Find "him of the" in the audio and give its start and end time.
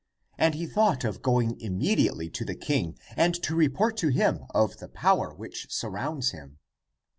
4.07-4.87